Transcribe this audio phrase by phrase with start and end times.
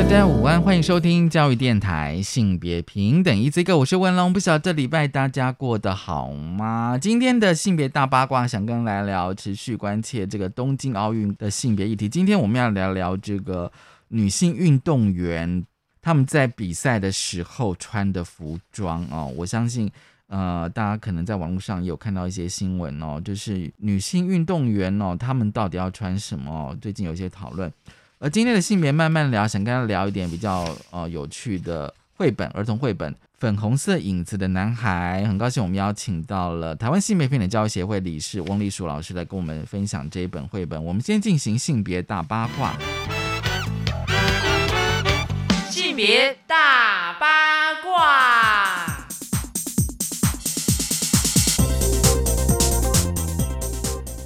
[0.00, 3.80] 大家午安，欢迎收听教育电台性别平等 Easy Go。
[3.80, 6.96] 我是文龙，不晓得这礼拜大家过得好吗？
[6.98, 12.08] 今天的性别大八卦，想跟来聊持续关切这个东京奥运的性别议题。
[12.08, 13.70] 今天我们要聊聊这个
[14.08, 15.62] 女性运动员。
[16.00, 19.88] 他们在比赛的时候穿的服装哦，我相信，
[20.28, 26.74] 呃，大家可能在网络上也有看到一些新闻哦，就是女性运动员哦，她们到底要穿什么？
[26.80, 27.70] 最近有一些讨论。
[28.22, 35.22] 而今天的性别慢慢聊，想跟他聊一点比较呃有趣的绘本，儿童绘本《粉红色影子的男孩》。
[35.26, 40.84] 很高兴我们邀请到了台湾性别平等教育协会理事翁丽淑老师来跟我们分享这一本绘本。
[40.84, 42.74] 我们先进行性别大八卦。
[45.70, 48.29] 性别大八卦。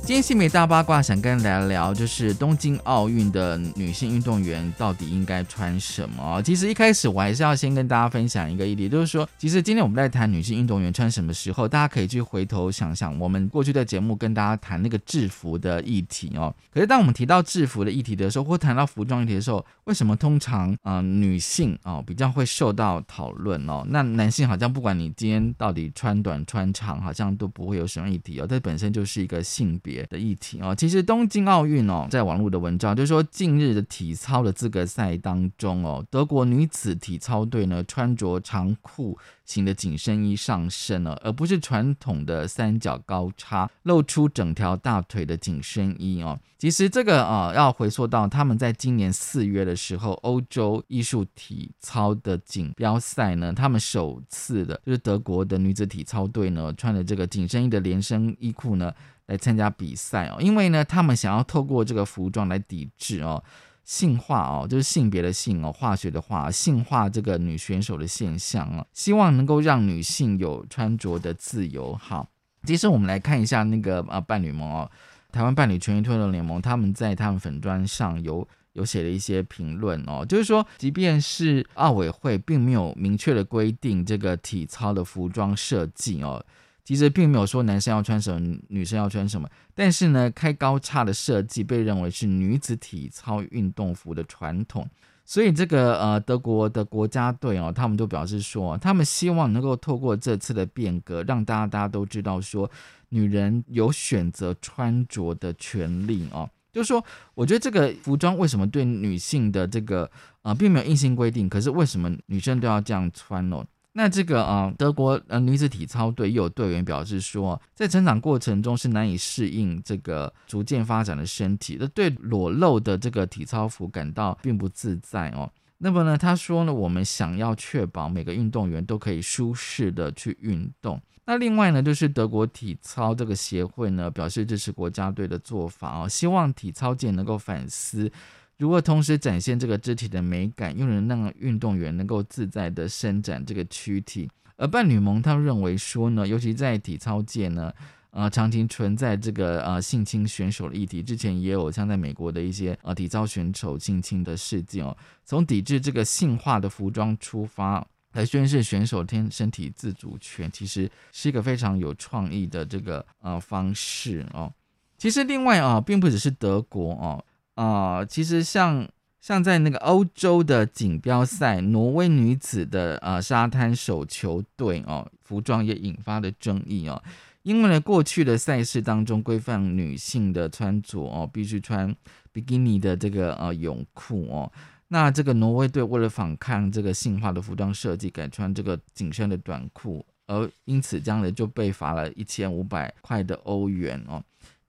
[0.07, 6.43] 今天新美大八卦想跟大家聊，就是东京奥运的女性运动员到底应该穿什么？
[6.43, 16.55] 其实一开始我还是要先跟大家分享一个议题，就是说，其实今天我们在谈女性运动员穿什么时候，大家可以去回头想想，我们过去的节目跟大家谈那个制服的议题哦。
[16.71, 23.83] 可是当我们提到制服的议题的时候，或谈到服装议题的时候，为什么通常啊女性哦比较会受到讨论哦？
[23.89, 28.47] 那男性好像不管你今天到底穿短穿长，好像都不会有什么议题哦。
[28.47, 29.94] 这本身就是一个性别。
[30.09, 46.39] 的议题哦，其实东京奥运哦，在网络的文章就是说，近日的体操的资格赛当中哦，德国女子体操队呢穿着长裤型的紧身衣上身了，而不是传统的三角高叉，露出整条大腿的紧身衣哦。
[46.58, 58.92] 其实这个啊，要回溯到他们在今年四月的时候，欧洲艺术体操的锦标赛呢，他们首次的就是德国的女子体操队呢，穿的这个紧身衣的连身衣裤呢。
[59.27, 63.42] 来参加比赛哦，因为呢，他们想要透过这个服装来抵制哦
[63.85, 71.95] 性化哦，就是性别的性哦，化学的化性化这个女选手的现象哦，希望能够让女性有穿着的自由。
[71.95, 72.29] 好，
[72.64, 74.90] 其实我们来看一下那个啊伴侣盟哦，
[75.33, 86.45] 台湾伴侣权益推动联盟，他们在他们粉砖上有有写了一些评论哦，就是说，即便是奥委会并没有明确的规定这个体操的服装设计哦。
[86.84, 94.86] 其实并没有说男生要穿什么，女生要穿什么，但是呢，开高叉的设计被认为是女子体操运动服的传统，
[95.24, 102.70] 所以这个呃德国的国家队哦，他们都表示说，他们希望能够透过这次的变革，让大家大家都知道说，
[103.08, 107.02] 女人有选择穿着的权利哦，就是说，
[107.34, 110.11] 我觉得这个服装为什么对女性的这个
[110.42, 113.64] 呃并没有硬性规定，可是为什么女生都要这样穿哦？
[113.97, 125.49] 那这个啊，德国呃女子体操队又有队员表示说，在成长过程中是难以适应这个逐渐发展的身体，那对裸露的这个体操服感到并不自在哦。
[125.79, 131.00] 那么呢，他说呢，我们想要确保每个运动员都可以舒适的去运动。
[131.26, 138.11] 那另外呢，就是德国体操这个协会呢表示支持国家队的做法哦，希望体操界能够反思。
[138.56, 147.73] 如何同时展现这个肢体的美感，又能让运动员能够自在的伸展这个躯体，而伴侣盟他们认为说呢，尤其在体操界呢，
[148.11, 164.53] 呃，长期存在这个呃性侵选手的议题，之前也有像在美国的一些呃体操选手性侵的事件哦，从抵制这个性化的服装出发来宣示选手天身体自主权，其实是一个非常有创意的这个呃方式哦。
[164.97, 167.25] 其实另外啊，并不只是德国哦。
[167.55, 168.88] 啊，其实像
[169.20, 177.02] 像在那个欧洲的锦标赛，挪威女子的呃沙滩手球队哦，服装也引发了争议哦。
[177.43, 181.94] 因为呢，过去的赛事当中规范女性的穿着哦，必须穿
[182.32, 184.50] 比基尼的这个呃泳裤哦。
[184.88, 194.23] 那这个挪威队为了反抗这个性化的服装设计，改穿这个紧身的短裤，而因此这样的就被罚了一千五百块的欧元哦。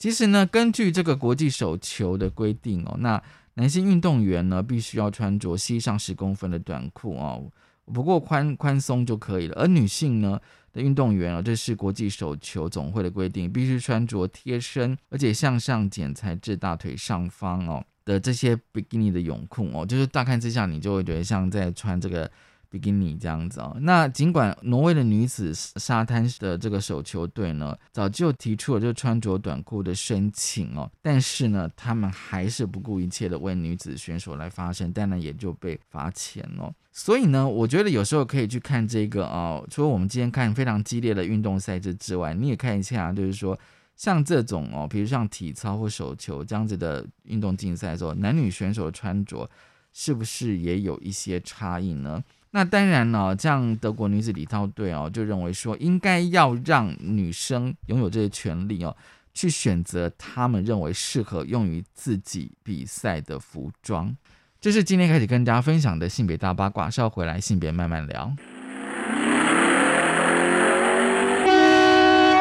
[0.05, 3.19] 其实呢，根据这个国际手球的规定哦，那
[3.55, 7.51] 男性运动员呢必须要穿着膝上十公分的短裤哦，
[7.91, 9.55] 不过宽宽松就可以了。
[9.55, 10.39] 而女性呢
[10.71, 22.29] 的运动员哦，这是国际手球总会的规定，必须穿着贴身而且向上剪裁至大腿上方哦的这些比基尼的泳裤哦，就是大看之下你就会觉得像在穿这个。
[22.75, 23.75] 比基尼这样子哦。
[23.79, 36.73] 那尽管挪威的女子沙滩的这个手球队呢，早就提出了就穿着短裤的申请哦，但是呢，他们还是不顾一切的为女子选手来发声，当然也就被罚钱哦。
[36.91, 43.57] 所以呢，我觉得有时候可以去看这个哦，除了我们今天看非常激烈的运动赛事之外，你也看一下，就是说
[43.95, 49.49] 像这种哦，比如像体操或手球这样子的运动竞赛的时候，男女选手穿着
[49.91, 52.23] 是不是也有一些差异呢？
[52.55, 58.95] 那当然呢，像德国女子体操队哦，就认为说应该要让女生拥有这些权利哦，
[59.33, 64.15] 去选择他们认为适合用于自己比赛的服装。
[64.61, 68.33] 这是今天开始跟大家分享的性别大八卦，稍后回来性别慢慢聊。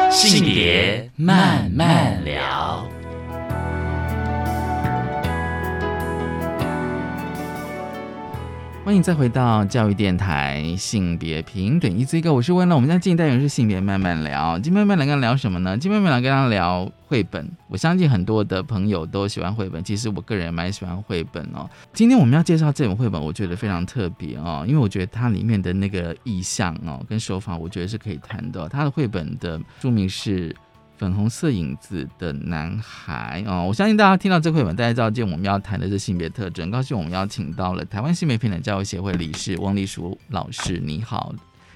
[0.09, 2.87] 性别慢慢聊。
[8.85, 12.75] 欢迎再回到教育电台性别平等一这个，我是温乐。
[12.75, 15.75] 我们家进单元是性别慢慢聊，今天慢慢来跟聊什么呢？
[15.75, 17.49] 今天慢慢来跟大家聊绘本。
[17.67, 21.67] 我相信很多的朋友都喜欢绘本，其实我个人也蛮喜欢绘本哦。
[21.93, 28.69] 今天我们要介绍这本绘本，我觉得非常特别哦，因为我觉得它里面的那个意象哦跟手法，我觉得是可以谈的。
[28.69, 30.55] 它的绘本的书名是。
[30.97, 36.71] 粉红色影子的男孩哦，我相信大家听到这绘本，大家知道今天我们要谈的是性别特征。
[36.71, 41.33] 高兴我们邀请到了台湾性别平等教育协会理事汪丽淑老师，你好，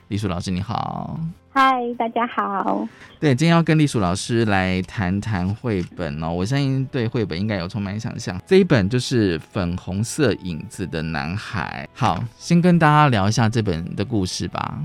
[0.08, 1.20] 丽淑老师你好，
[1.52, 2.88] 嗨，大家好。
[3.20, 8.40] 对，今天要跟丽淑老师来谈谈绘本哦，我相信对绘本应该有充满想象。
[8.46, 11.86] 这一本就是粉红色影子的男孩。
[11.94, 14.80] 好，先跟大家聊一下这本的故事吧。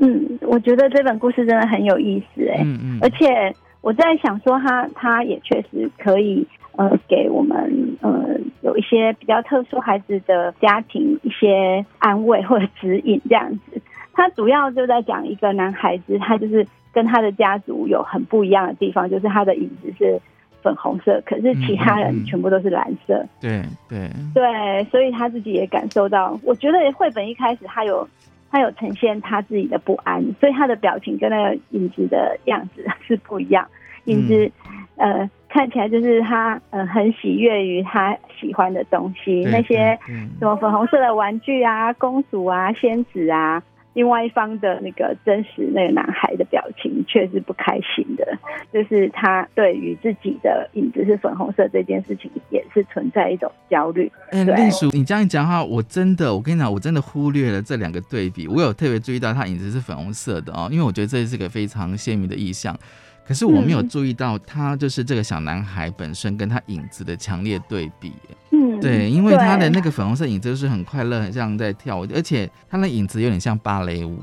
[0.00, 6.46] 嗯，我觉得这本故事真的很有意思哎，嗯嗯，而且我在想说，他他也确实可以
[6.76, 13.80] 呃给我们呃有一些比较特殊孩子的家庭一些安慰或者指引这样子。
[14.14, 20.18] 他主要就在讲一个男孩子，他就是跟他的家族有很不一样的地方，就是他的影子是
[20.62, 23.24] 粉红色，可是其他人全部都是蓝色。
[23.40, 26.40] 对对对，所以他自己也感受到。
[26.42, 28.08] 我觉得绘本一开始他有。
[28.50, 33.66] 他有呈现他自己的不安，所以他的表情跟那个影子的样子是不一样。
[34.04, 34.50] 影子，
[34.96, 39.98] 呃，看起来就是他，呃，很喜悦于他喜欢的东西，那些
[40.38, 43.62] 什么粉红色的玩具啊、公主啊、仙子啊。
[43.98, 48.24] 另外一方的那个真实那个男孩的表情却是不开心的，
[48.72, 54.08] 就是他对于自己的影子是粉红色这件事情也是存在一种焦虑。
[54.30, 58.46] 嗯，丽叔，你这样讲话，我真的，我跟你讲，我真的忽略了这两个对比。
[58.46, 62.78] 我有特别注意到他影子是粉红色的哦，因为我觉得这是个非常鲜明的意象。
[63.28, 68.10] 可是我没有注意到他就是这个小男孩本身跟他影子的强烈对比。
[68.52, 74.18] 嗯，对，因为他的那个粉红色影子就是很快乐，很像在跳舞，而且他的影子有点像芭蕾舞，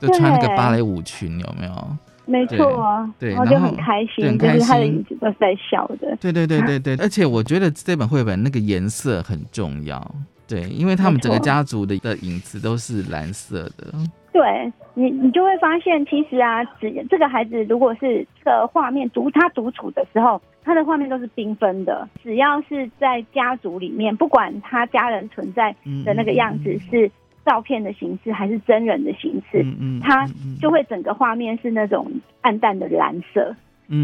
[0.00, 1.96] 就穿那个芭蕾舞裙，有没有？
[2.24, 6.16] 没错啊，对，然后就很开心，就是他的影子都是在笑的。
[6.18, 10.14] 对对对对对，而且我觉得这本绘本那个颜色很重要，
[10.48, 13.92] 对，因为他们整个家族的的影子都是蓝色的。
[14.36, 22.06] 对你，你就会发现，其实啊，只这个孩子如果是这个画面独他独处的时候，他的画面都是缤纷的。
[22.22, 25.74] 只要是在家族里面，不管他家人存在
[26.04, 27.10] 的那个样子是
[27.46, 29.64] 照片的形式还是真人的形式，
[30.02, 30.26] 他
[30.60, 32.06] 就会整个画面是那种
[32.42, 33.56] 暗淡的蓝色，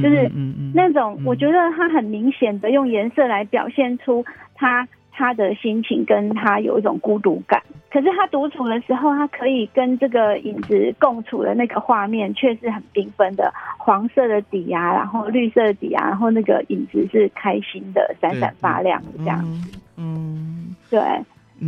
[0.03, 0.31] 就是
[0.73, 4.25] 那种我觉得他很明显的用颜色来表现出
[4.55, 4.89] 他。
[5.23, 7.62] 他的心情跟他有一种孤独感，
[7.93, 19.79] 可是他独处的时候，他可以跟这个影子共处的那个画面却是很缤纷的，黄色的底啊，然后绿色的底啊，然后那个影子是开心的，闪闪发亮的这样子。
[19.97, 21.00] 嗯，对，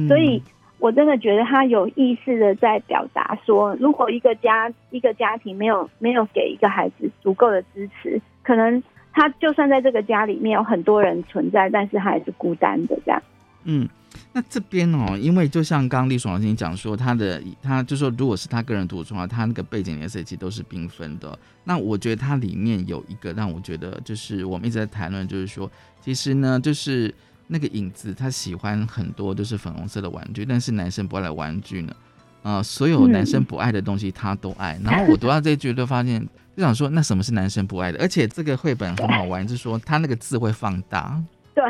[0.09, 0.43] 所以
[0.81, 8.83] 我真的觉得他有意识的在表达说，如果一个家一个家庭没有没有给一个孩子足够的支持，可能
[9.13, 13.23] 他就算在这个家里面有很多人存在，但是他还是孤单的这样。
[13.65, 13.89] 嗯，
[14.33, 21.39] 那这边哦，因为就像刚刚丽爽老师你讲说，他的他就说，如果是他个人独处的话，他那个背景颜色其实都是缤纷的。
[21.65, 27.13] 那我觉得它里面有一个让我觉得，就是我们一直在谈论，就是说，其实呢，就是
[27.47, 31.97] 那个影子他喜欢很多就是粉红色的玩具，但是男生不爱的玩具呢，
[32.43, 34.79] 呃，所有男生不爱的东西他都爱。
[34.85, 36.21] 然后我读到这一句就发现，
[36.55, 37.99] 就想说，那什么是男生不爱的？
[37.99, 41.19] 而且这个绘本很好玩，就是说他那个字会放大。
[41.55, 41.65] 对，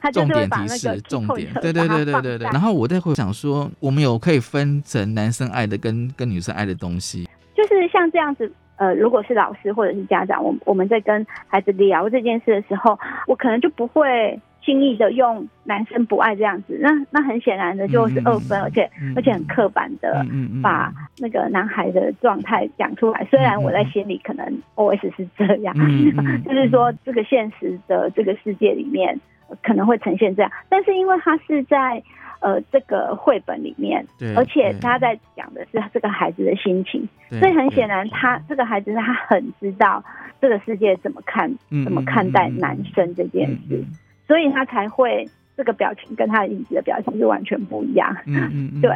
[0.00, 2.48] 他重点提示，重点，对对对对对对。
[2.52, 8.52] 然后我再会想说，我们有可以分成男生爱的跟跟女生爱的东西，就是像这样子。
[8.76, 12.98] 呃，如果是老师或者是家长，我我们在跟孩子聊这件事的时候，
[13.28, 20.24] 我可能就不会轻易的用男生不爱这样子，那那很显然的就是二分，而且嗯而且很刻板的
[20.62, 23.26] 把那个男孩的状态讲出来。
[23.30, 25.74] 虽然我在心里可能 OS 是这样，
[26.44, 32.02] 就是说这个现实的这个世界里面呃可能会呈现这样，但是因为他是在
[32.40, 40.02] 呃这个绘本里面，对，而且他在讲的是这个孩子的心情，所以很显然他这个孩子他很知道
[40.40, 43.86] 这个世界怎么看嗯怎么看待男生这件事，嗯
[44.32, 48.16] 所以他才会这个表情跟他的影子的表情是完全不一样。
[48.24, 48.90] 嗯嗯嗯， 对，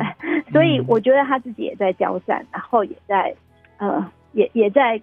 [0.51, 3.35] 所以我觉得他自己也在交战，然后也在
[3.77, 4.99] 呃也也在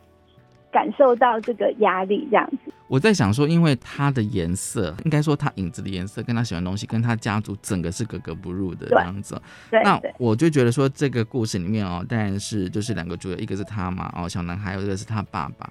[0.72, 2.74] 感受到这个压力这样子。
[2.88, 9.40] 我在想说，因为他的颜色，应该说他影子的颜色跟他喜欢的东西，跟他家族整个是格格不入的这对样子。
[9.72, 15.70] 那我就觉得说，这个故事里面哦，当然是就是两个主角，一个是他嘛，哦，小男孩，一个是他爸爸。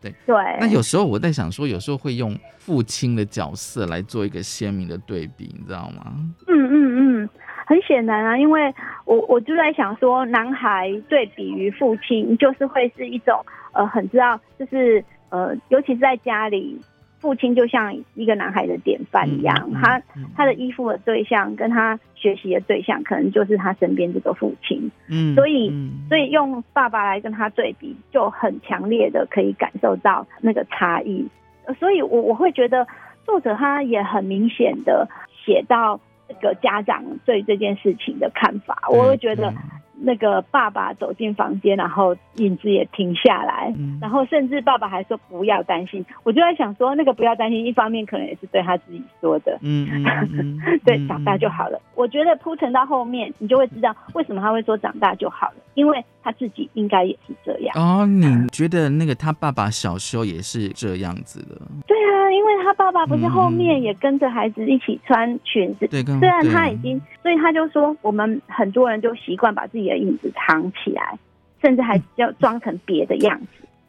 [0.00, 0.12] 对，
[0.58, 6.14] 那有时候我在想说，有时候会用父亲的角色来做一个鲜明的对比，你知道吗？
[6.46, 7.28] 嗯嗯嗯，
[7.66, 8.72] 很显然啊，因为
[9.04, 16.80] 我我就在想说，男孩对比于父亲，就是会是一种呃很知道，就是呃，尤其是在家里，
[17.20, 24.90] 父亲就像一个男孩的典范一样，嗯嗯他嗯他的依附的对象跟他学习的对象，可能就是他身边这个父亲。
[25.08, 31.28] 嗯所以嗯所以用爸爸来跟他对比，就很强烈的可以感受到那个差异。
[31.66, 32.86] 呃所以我我会觉得
[33.26, 35.06] 作者他也很明显的
[35.44, 39.56] 写到这个家长对这件事情的看法，我会觉得对
[40.02, 46.04] 那个爸爸走进房间，然后影子也停下来，嗯然后甚至爸爸还说不要担心。
[46.22, 49.86] 我就在想说，那个不要担心，一方面可能也是对他自己说的，嗯
[50.32, 51.80] 嗯 对，嗯长大就好了。
[51.94, 57.74] 我觉得铺陈到后面，你就会知道为什么他会说长大就好了，因为他自己应该也是这样。
[57.76, 61.60] 哦，你觉得那个他爸爸小时候也是这样子的？
[61.86, 61.96] 对
[62.30, 71.18] 啊，因为他爸爸不是后嗯面也跟着孩子一起穿裙子，虽然他已经，所以他就说，我们很多人就习惯把自己的影子藏起来，
[71.60, 73.46] 甚至还要装成别的样子。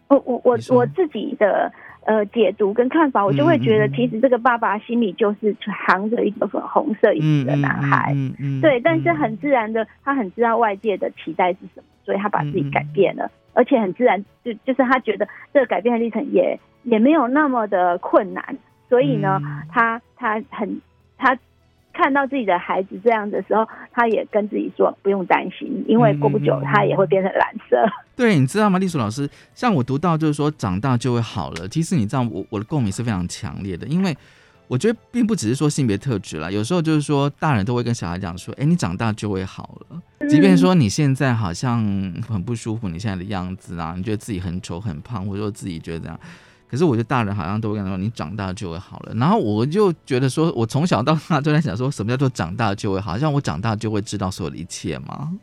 [0.07, 1.71] 我我我我自己的
[2.05, 5.55] 呃解读跟看法，我就会觉得，其实这个爸爸心里就是
[5.87, 8.11] 藏着一个粉红色影子的男孩。
[8.13, 18.57] 嗯嗯嗯对，但是很自然的，他很知道外界的期待是什么，所以他把自己改变了，而且很自然，就就是他觉得这个改变的历程也也没有那么的困难，
[18.89, 20.81] 所以呢，嗯他他很
[21.17, 21.37] 他
[21.93, 27.85] 看到自己的孩子这样的时候，他也跟自己说不用担心，因为过不久他也会变成蓝色。
[28.15, 29.29] 对，你知道吗，丽素老师？
[29.53, 31.67] 像我读到就是说长大就会好了。
[31.67, 34.15] 其实你知道我我的共鸣是非常强烈的，因为
[34.71, 40.01] 我觉得并不只是说性别特质啦，有时候就是说大人都会跟小孩讲说，哎，你长大就会好了。
[40.29, 41.83] 即便说你现在好像
[42.25, 46.17] 很不舒服，你现在的样子啊，你觉得自己很丑很胖，或者说自己觉得这样。
[46.69, 49.13] 可是我觉得大人好像都会跟他说，你长大就会好了。
[49.15, 53.17] 然后我就觉得说，我从小到大都在想说，什么叫做长大就会好？
[53.17, 55.33] 像我长大就会知道所有的一切吗？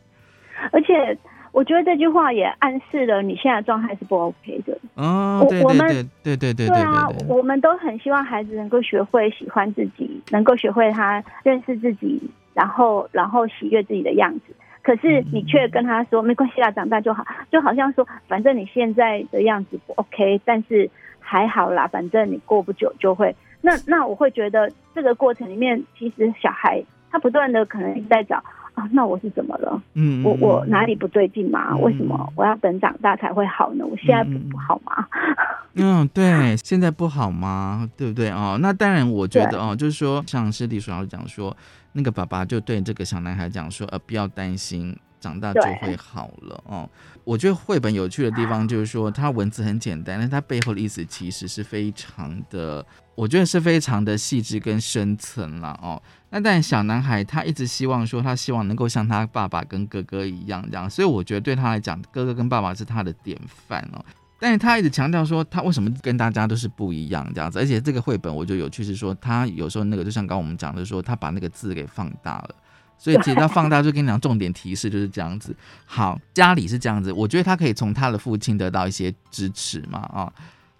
[0.71, 1.15] 而且
[1.51, 4.77] 我觉得这句话也暗示了你现在的状态是不 OK 的。
[4.95, 6.03] 哦，对我我们对
[6.35, 7.07] 对对对对对啊。
[7.27, 12.21] 我们都很希望孩子能够学会喜欢自己，能够学会他认识自己，
[12.53, 14.55] 然后然后喜悦自己的样子。
[14.81, 20.89] 可是你却跟他说没关系啦，长大就好，就好像说反正你现在的样子不 OK，但是
[21.19, 23.35] 还好啦，反正你过不久就会。
[23.61, 28.41] 那那我会觉得这个过程里面，其实小孩他不断的可能在找
[28.79, 29.81] 啊，那我是怎么了？
[29.95, 31.69] 嗯，我我哪里不对劲吗？
[31.73, 33.85] 嗯为什么我要等长大才会好呢？
[33.85, 35.05] 我现在不不好吗？
[35.75, 37.89] 嗯，对，现在不好吗？
[37.97, 38.57] 对不对哦？
[38.61, 41.55] 那当然，我觉得哦，就是说，像是李叔老师讲说，
[41.93, 46.89] 那个爸爸就对这个小男孩讲说，呃，不要担心，长大就会好了哦。
[47.23, 52.83] 我觉得绘本有趣的地方就是说，它文字很简单，但它背后的意思其实是非常的，
[53.13, 56.01] 我觉得是非常的细致跟深层了哦。
[56.31, 64.03] 那但小男孩他一直希望说，他希望能够像他爸爸跟哥哥一样这样，所以我觉得对他来讲，哥哥跟爸爸是他的典范哦。
[64.39, 72.55] 但是他一直强调说，他为什么跟大家都是不一样这样子，而且这个绘本我觉得有趣是说，他有时候那个就像刚刚我们讲的说，他把那个字给放大了。
[72.99, 75.55] 所以其实他放大就跟你讲重点提示就是这样子。
[75.85, 80.31] 好，家里是这样子，我觉得他可以从他的父亲得到一些支持嘛，啊、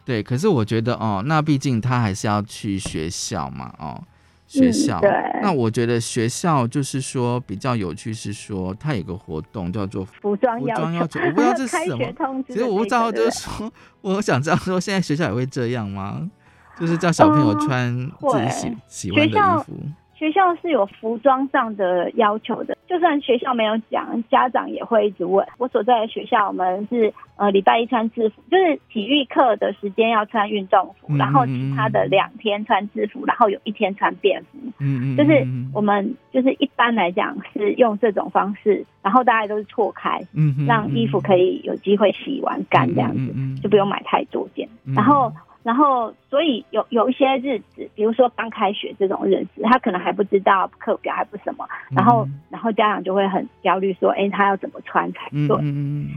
[0.04, 0.22] 对。
[0.22, 4.04] 可是我觉得哦，那毕竟他还是要去学校嘛，哦，
[4.46, 5.00] 学嗯校。
[5.00, 5.10] 对
[5.42, 12.64] 那我觉得学校就是说比较有趣是说，他有个活动叫做服装要服装要求求，我不知道这是 什么其实。
[12.66, 13.72] 我不知道，就是说，
[14.02, 16.30] 我想知道说，现在学校也会这样吗？
[16.78, 19.74] 就是叫小朋友嗯穿自己喜会喜欢的衣服。
[20.20, 25.48] 学校是有服装上的要求的，就算学校没有讲，家长也会一直问。
[25.58, 34.58] 我所在的学校，我们是呃礼拜一穿制服，就是体育课的时间要穿运动服，嗯然后其他的两天穿制服，然后有一天穿便服。
[34.80, 43.34] 嗯嗯，就是嗯我们就是一般来讲是用这种方式，然后大家都是错开，嗯哼让衣服可以有机会洗完干这样子，
[43.64, 44.68] 就不用买太多件。
[44.86, 55.58] 嗯然后，然后，所以有有一些日子，比如说刚开学这种日子，他可能还不知道课表还不什么，然后，然后家长就会很焦虑，说，哎，他要怎么穿才对？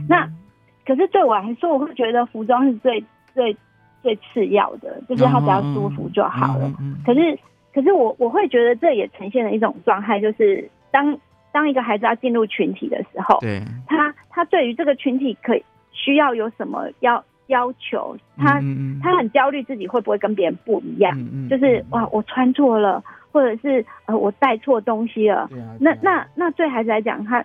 [0.07, 0.27] 那
[0.85, 3.55] 可是对我来说，我会觉得服装是最最
[4.01, 6.71] 最次要的，就是他只要舒服就好了。
[7.05, 7.37] 可是，
[7.73, 11.17] 可是我我会觉得这也呈现了一种状态，就是当
[11.51, 18.61] 当一个孩子要进入群体的时候，对，他他对于这个群体可以需要有什么要要求，他、
[19.01, 21.17] 他很焦虑自己会不会跟别人不一样，
[21.49, 27.43] 就是哇我穿错了，或者是呃我带错东西了，那那那对孩子来讲，他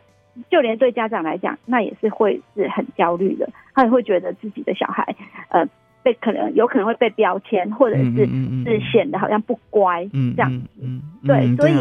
[0.51, 5.15] 就连对家长来讲，那也是会是很焦虑的，他也会觉得自己的小孩
[5.49, 5.67] 呃
[6.03, 8.27] 被可能有可能会被标签，或者是、
[8.65, 10.51] 是显得好像不乖嗯这样。
[10.51, 10.67] 子。
[11.27, 11.75] 对嗯所以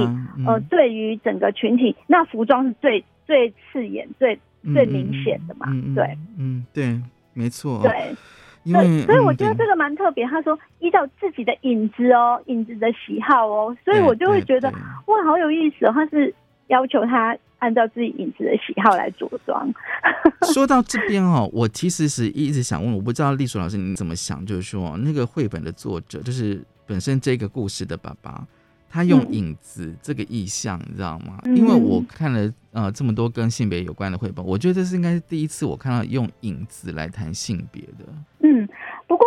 [0.45, 4.39] 呃，对于整个群体，那服装是最最刺眼、最
[4.73, 6.17] 最明显的嘛，对。
[6.39, 6.99] 嗯对，
[7.37, 8.15] 没错，对。
[8.63, 10.25] 因为对，所以我觉得这个蛮特别。
[10.25, 14.69] 他说依照自己的影子哦，影子的喜好哦，所以我就会觉得
[15.05, 15.91] 哇，好有意思哦。
[15.93, 16.35] 他是
[16.67, 19.73] 要求他按照自己影子的喜好来着装。
[20.53, 28.45] 说到这边哦，我其实是一直想问，我不知道丽淑老师你怎么想，就是说那个绘本的作者，就是本身这个故事的爸爸，
[28.89, 31.39] 他用嗯影子这个意象，你知道吗？
[31.43, 38.05] 嗯因为我看了呃这么多跟性别有关的绘本，我觉得这是应该是第一次我看到用影子来谈性别的。
[38.39, 38.67] 嗯，
[39.07, 39.25] 不过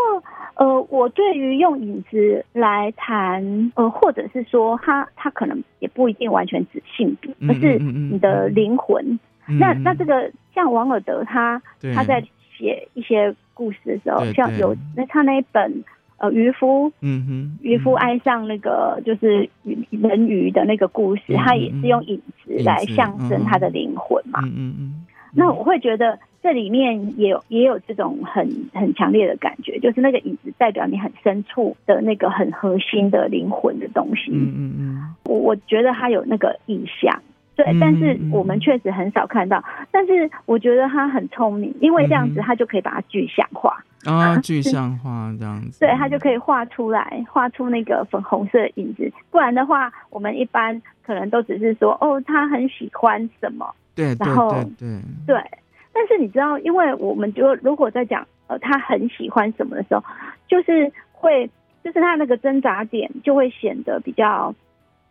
[0.54, 9.04] 呃，我对于用影子来谈，呃，或者是说他他可能也不一定完全指性别，嗯而是你的灵魂。
[9.48, 11.60] 嗯那那这个像王尔德他
[11.94, 12.22] 他在
[12.56, 15.82] 写一些故事的时候像有那他那一本
[16.20, 19.48] 呃渔夫嗯哼渔夫爱上那个就是
[19.90, 24.40] 人鱼的那个故事，嗯他也是用影子来象征他的灵魂嘛。
[24.44, 34.30] 嗯嗯嗯，那我会觉得这里面也有也有这种很很强烈的感觉，就是那个影子代表你很深处的那个很核心的灵魂的东西。
[34.30, 37.22] 嗯嗯嗯我我觉得他有那个意象。
[37.56, 39.62] 对嗯，但是嗯我们确实很少看到。
[39.90, 43.82] 但是我觉得他很聪明，因为这样子嗯他就可以把它具象化。
[44.06, 49.12] 啊， 具象化这样子，对，他就可以画出来，画出那个粉红色的影子。
[49.30, 55.44] 不然的话，我们一般可能都只是说，哦，他很喜欢什么，对对然后对对，对。
[55.92, 60.02] 但是你知道，因为我们就如果在讲呃他很喜欢什么的时候，
[60.48, 61.46] 就是会，
[61.84, 64.54] 就是他那个挣扎点就会显得比较，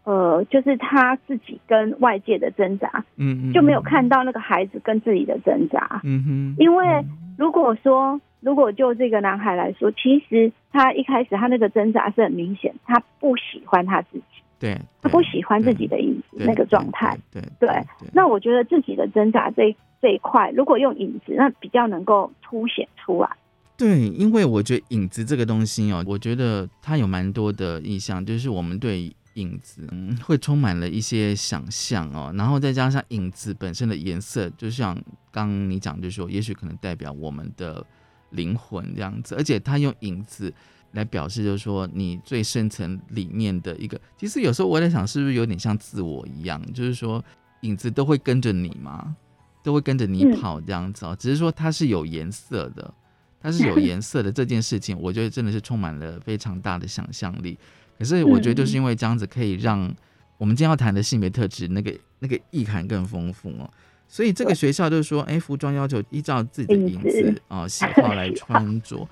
[0.10, 6.02] 呃，就是他自己跟外界的挣扎，嗯嗯，就没有看到那个孩子跟自己的挣扎。
[6.04, 7.06] 嗯哼，因为
[7.38, 23.30] 如果说，如果就这个男孩来说，其实他一开始他那个挣扎是很明显，他不喜欢他自己，对，他不喜欢自己的影子那个状态。，对对对，那我觉得自己的挣扎这这一块，如果用影子，那比较能够凸显出来。
[23.78, 34.99] 对，因为我觉得影子这个东西哦，我觉得它有蛮多的意象，就是我们对影子嗯会充满了一些想象哦，然后再加上影子本身的颜色，就像
[35.31, 37.85] 刚你讲，就是说，也许可能代表我们的
[38.31, 40.53] 灵魂这样子，而且它用影子。
[40.93, 47.23] 来表示，就是说你最深层里面的一个，其实有时候我在想，是不是有点像自我一样，就是说
[47.61, 49.15] 影子都会跟着你嘛，
[49.63, 52.91] 都会跟着你跑这样子哦，只是说它是有颜色的，
[53.39, 57.55] 它是有颜色的这件事情，我觉得真的是充满了非常大的想象力。
[57.99, 59.93] 可是我觉得就是因为这样子，可以让
[60.38, 63.69] 我们今天要谈的性别特质那个那个意涵更丰富哦。
[64.07, 69.07] 所以这个学校就是说，哎，服装要求依照自己的影影子啊哦 喜好来穿着。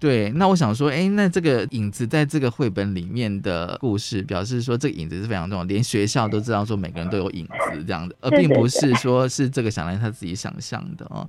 [0.00, 11.28] 对，那我想说，哎，那这个影子在这个绘本里面的故事，表示说这个影子是非常重要，连学校都知道说每个人都有影子这样的，而并不是说是这个小兰他自己想象的哦。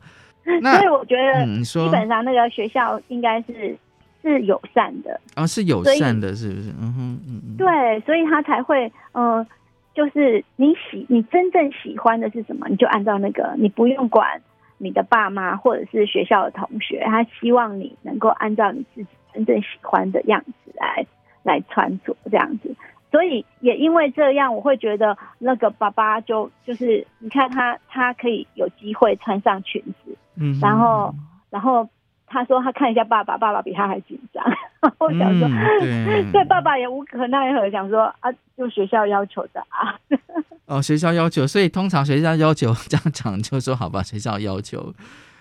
[0.61, 3.77] 那所以我觉得嗯，你说基本上那个学校应该是
[4.21, 6.69] 是友善的，啊是友善的，是不是？
[6.79, 9.45] 嗯哼，嗯嗯，对，所以他才会呃，
[9.93, 14.41] 就是你喜你真正喜欢的是什么，你就按照那个，你不用管
[14.77, 21.05] 你的爸妈或者是学校的同学，他希望你能够按照你自己真正喜欢的样子来
[21.43, 22.75] 来穿着这样子。
[23.11, 31.13] 所以也因为这样，我会觉得那个爸爸就就是你看他他可以有机会穿上裙子，嗯哼，然后
[31.49, 31.89] 然后
[32.31, 34.43] 他说他看一下爸爸，爸爸比他还紧张。
[34.99, 35.47] 我想说，
[35.81, 39.99] 嗯， 对，爸爸也无可奈何，想说啊，就学校要求的啊。
[40.65, 44.93] 哦，学校要求，所以通常学校要求家长就说好吧，学校要求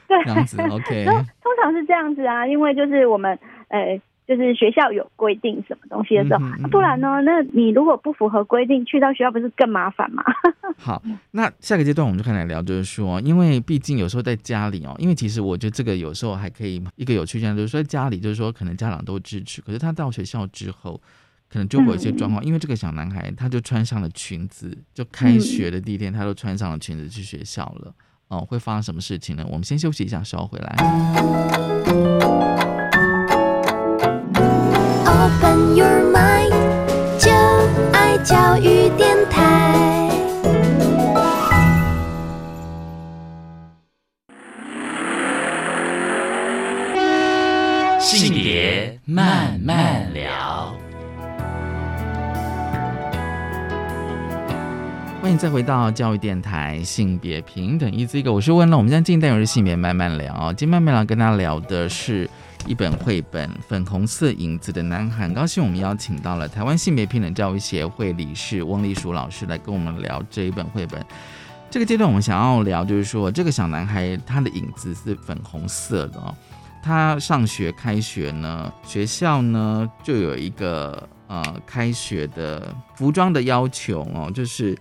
[0.09, 4.01] 对，这样子，OK，通通常是这样子啊，因为就是我们呃，
[4.31, 10.23] 就是学校有规定什么东西的时候，嗯哼嗯啊不然呢，那你如果不符合规定，去到学校不是更麻烦吗？
[10.79, 21.01] 好， 那下个阶段我们就开始来聊，就是说，因为毕竟有时候在家里哦，因为其实我觉得这个有时候还可以一个有趣现象，就是说在家里，就是说可能家长都支持，可是他到学校之后，
[21.49, 27.93] 可能就会有一些状况，因为这个小男孩他就穿上了裙子，就开学的第一天他都穿上了裙子去学校了。
[28.29, 29.45] 哦，会发生什么事情呢？
[29.49, 30.77] 我们先休息一下，稍后回来。
[35.21, 36.49] Open your mind，
[37.19, 37.31] 就
[37.93, 40.09] 爱教育电台。
[48.01, 50.75] 性别慢慢聊。
[55.21, 58.79] 欢迎再回到教育电台性别平等一字一个，我是温乐。
[58.79, 60.51] 我们现在进单元是性别慢慢聊。
[60.55, 62.27] 今天慢慢聊跟大家聊的是
[62.67, 71.05] 一本绘本《粉红色影子的男孩》，很高兴我们邀请到了台湾性别平等教育协会理事翁丽淑老师来跟我们聊这一本绘本。
[71.71, 76.35] 这个阶段我们想要聊，就是说这个小男孩他的影子是粉红色的哦。
[76.83, 84.77] 他上学开学呢，学校呢就有一个呃开学的服装的要求哦，就是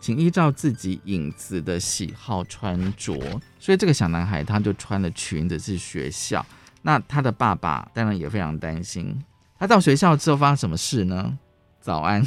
[0.00, 3.14] 请依照自己影子的喜好穿着。
[3.58, 6.44] 所以这个小男孩他就穿了裙子去学校。
[6.86, 9.24] 那他的爸爸当然也非常担心。
[9.58, 11.38] 他到学校之后发生什么事呢？
[11.80, 12.22] 早安，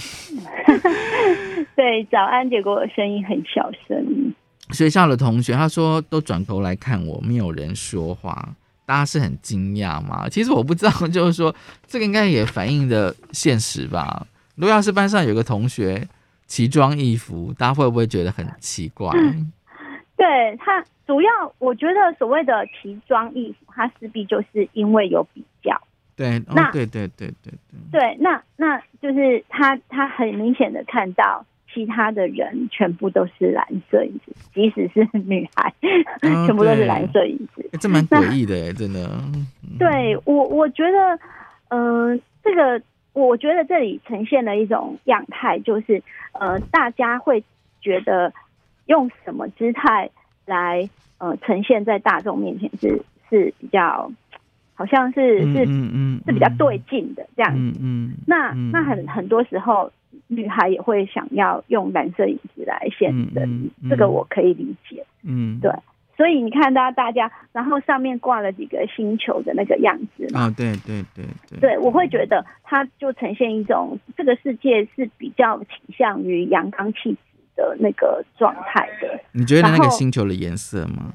[1.76, 4.34] 对，早安，结果声音很小声。
[4.72, 8.50] 学校的同学他说都转头来看我，没有人说话。
[8.86, 10.28] 大家是很惊讶吗？
[10.30, 11.54] 其实我不知道，就是说
[11.86, 14.26] 这个应该也反映的现实吧。
[14.56, 16.08] 如果要是班上有个同学
[16.48, 19.12] 奇装异服，大家会不会觉得很奇怪？
[20.18, 20.26] 对
[20.58, 25.80] 他主要，我觉得所谓的奇装异服，他势必就是因为有比较。
[26.16, 27.54] 对，哦那，对对对对
[27.92, 35.72] 对，对，那那就是他他很明显的看到其他的人全部都是蓝色椅子，即使是女孩，
[36.24, 37.62] 哦 全部都是蓝色椅子。
[37.72, 39.08] 诶这蛮诡异的哎，真的。
[39.78, 41.20] 对我，我觉得，
[41.70, 42.82] 嗯、这个
[43.14, 47.44] 我觉得这里呈现了一种样态，就是呃，大家会
[47.80, 48.34] 觉得
[48.88, 50.10] 用什么姿态
[50.48, 54.12] 来呃呈现在大众面前是是比较，
[54.74, 57.60] 好像是是、嗯嗯是比较对劲的这样子。
[57.60, 59.92] 嗯嗯，那嗯那很很多时候，
[60.28, 65.06] 女孩也会想要用蓝色影子来现身，嗯嗯这个我可以理解。
[65.24, 65.72] 嗯，对
[66.16, 77.18] 所以你看到大家，然后上面挂了几个星球的那个样子嘛，哦，对对对对，对，我会觉得它就呈现一种这个世界是比较倾向于阳刚气质
[77.56, 79.20] 的那个状态的。
[79.32, 81.14] 你觉得那个星球的颜色吗？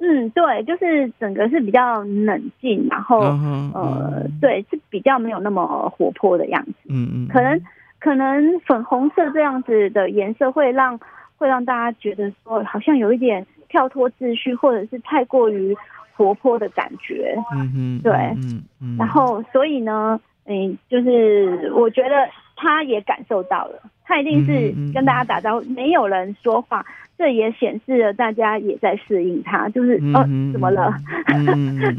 [0.00, 6.72] 嗯，对，就是整个是比较冷静，然后、嗯呃嗯，对，是比较没有那么活泼的样子。
[6.88, 7.60] 嗯嗯，可能
[7.98, 10.98] 可能粉红色这样子的颜色会让
[11.36, 15.76] 会让大家觉得说好像有一点跳脱秩序，或者是太过于
[16.16, 17.34] 活泼的感觉。
[17.54, 18.12] 嗯哼，对。
[18.12, 22.14] 嗯嗯，然后所以呢，嗯，就是我觉得
[22.56, 26.84] 他也感受到了，他一定是跟大家打招呼，没有人说话，
[27.18, 30.92] 这也显示了大家也在适应他，就是呃嗯哼怎么了？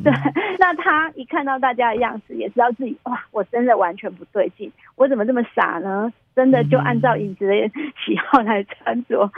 [0.03, 0.11] 对，
[0.57, 6.11] 那他一看到大家的样子，也知道自己哇，我真的完全不对劲，我怎么这么傻呢？
[6.35, 7.53] 真的就按照影子的
[8.03, 9.29] 喜好来穿着，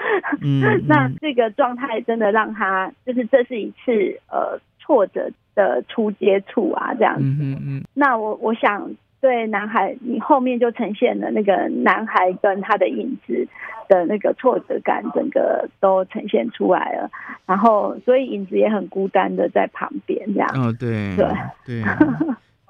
[0.41, 7.23] 嗯嗯 那这个状态真的让他，就是这是一次呃挫折的初接触啊，这样子。
[7.23, 8.87] 嗯嗯那我我想
[9.21, 13.47] 对男孩，你后面就呈现了那个男孩跟他的影子
[13.87, 17.09] 的那个挫折感，整个都呈现出来了。
[17.45, 20.49] 然后，所以影子也很孤单的在旁边这样。
[20.55, 21.27] 哦对对
[21.65, 21.83] 对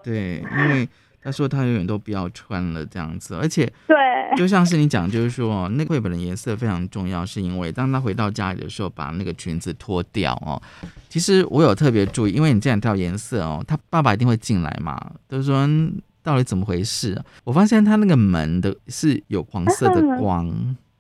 [0.04, 0.90] 对，因为
[1.24, 3.96] 他说他永远都不要穿了这样子，而且对，
[4.36, 10.60] 就像是你讲，就是说那个绘本的颜色非常重要，是因为当他回到家里的时候，把那个裙子脱掉哦。
[11.08, 17.24] 其实我有特别注意，因为你这两条颜色哦，他爸爸一定会进来嘛，都说嗯到底怎么回事、啊？
[17.44, 20.48] 我发现他那个门的是有黄色的光，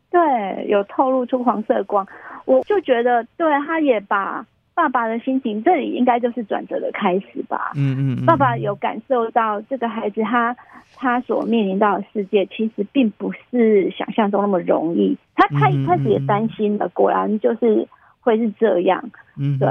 [0.09, 2.05] 对，有透露出黄色光，
[2.45, 7.71] 我就觉得，对，他也把爸爸的心情，这里应该就是转折的开始吧。
[7.75, 10.55] 嗯嗯嗯，爸爸有感受到这个孩子他
[10.95, 15.17] 他所面临到的世界，其实并不是想象中那么容易。
[15.35, 17.87] 他他一开始也担心了，果然就是
[18.21, 19.03] 会是这样。
[19.37, 19.67] 嗯对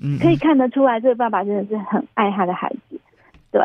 [0.00, 2.98] 嗯可以看得出来，这个爸爸真的是很爱他的孩子。
[3.52, 3.62] 对，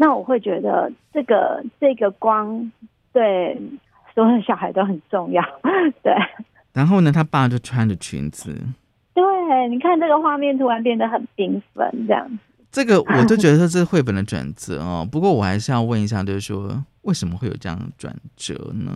[0.00, 2.72] 那我会觉得这个这个光
[3.12, 3.60] 对
[4.14, 5.44] 所有小孩都很重要。
[6.02, 6.14] 对
[6.72, 8.56] 然后呢，他爸就穿着裙子，
[9.12, 9.22] 对，
[9.68, 12.38] 你看这个画面突然变得很缤纷，这样
[12.70, 15.06] 这个我就觉得这是绘本的转折哦。
[15.12, 18.92] 不过我还是要问一下，就是说为什么会有这样的转折呢？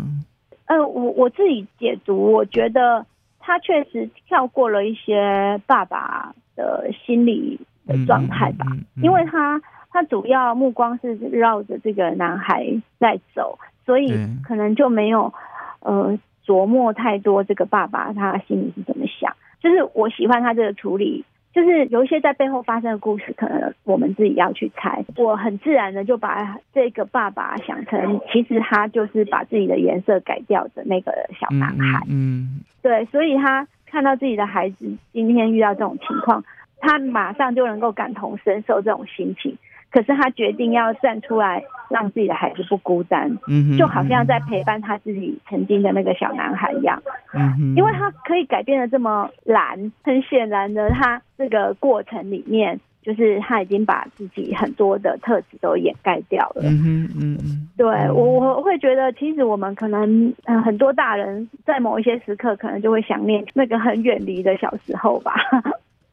[0.64, 3.04] 呃，我我自己解读，我觉得
[3.38, 9.60] 他确实跳过了一些爸爸的心理的状态吧，嗯嗯嗯嗯因为他
[9.94, 12.66] 他主要目光是绕着这个男孩
[12.98, 14.12] 在走，所以
[14.44, 15.33] 可能就没有
[15.78, 19.33] 呃琢磨太多这个爸爸他心里是怎么想。
[19.61, 25.04] 就是我喜欢他这个处理，就是有一些在背后发生的故事，可能我们自己要去猜。
[25.16, 32.04] 我很自然的就把这个爸爸想成，其实他就是把自己的颜色改掉的那个小嗯男孩。
[32.11, 36.42] 嗯对，所以他看到自己的孩子今天遇到这种情况，
[36.80, 39.57] 他马上就能够感同身受这种心情。
[39.94, 47.00] 可是他决定要站出来，让自己的孩子不孤单，嗯哼，就好像在陪伴他自己曾经的那个小男孩一样。
[47.33, 56.62] 嗯哼，因为他可以改变的这么难，很显然的，他这个过程里面，就是他已经把自己很多的特质都掩盖掉了。
[56.64, 65.37] 嗯哼嗯嗯，对我我会觉得，其实我们可能呃很多大人在某一些时刻，可能就会想念那个很远离的小时候吧。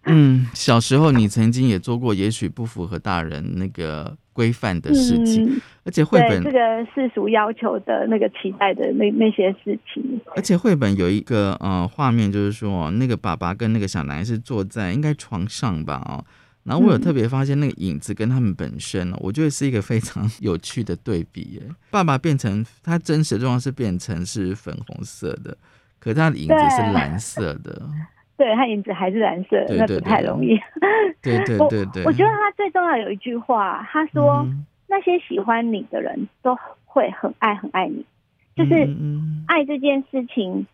[0.05, 16.25] 嗯，小时候你曾经也做过，也许不符合大人那个规范的事情，嗯，而且绘本对这个世俗要求的那个期待的那那些事情，而且绘本有一个呃画面，就是说那个爸爸跟那个小男孩是坐在应该床上吧哦，
[16.63, 21.61] 然后我有嗯特别发现那个影子跟他们本身哦，我觉得是一个非常有趣的对比耶。
[21.91, 25.55] 爸爸变成他真实的状况是变成是粉红色的，
[25.99, 27.87] 可他的影子是蓝色的。
[28.41, 30.59] 对他影子还是蓝色的，那不太容易。
[31.21, 38.05] 对对 我对对，我觉得他最重要有一句话，他说、嗯那些喜欢你的人都会很爱很爱你，
[38.57, 38.73] 就是
[39.47, 40.67] 爱这件事情，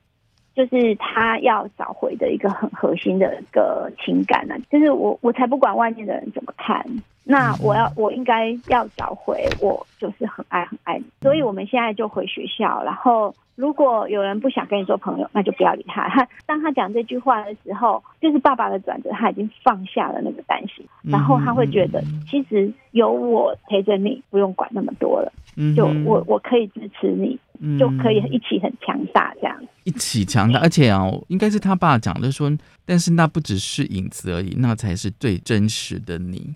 [0.55, 6.83] 就是他要找回的一个很核心的一个情感呢、就是我我才不管外面的人怎么看，
[7.27, 11.03] 那我要我应该要找回，我就是很爱很爱你。
[11.21, 16.07] 所以我们现在就回学校，然后如果有人不想跟你做朋友，那就不要理他。
[16.07, 29.57] 他 当他讲这句话的时候，就是爸爸的转折，他已经放下了那个担心，然后他会觉得嗯其实有我陪着你，不用管那么多了，嗯就我我可以支持你，嗯就可以一起很强大这样。
[29.83, 32.49] 一起强大，而且啊，应该是他爸讲的说，
[32.85, 36.53] 但是那不只是影子而已，那才是最真实的你。